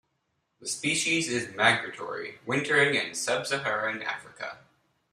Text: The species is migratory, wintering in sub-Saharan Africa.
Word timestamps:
The 0.59 0.67
species 0.67 1.27
is 1.29 1.55
migratory, 1.55 2.39
wintering 2.47 2.95
in 2.95 3.13
sub-Saharan 3.13 4.01
Africa. 4.01 4.57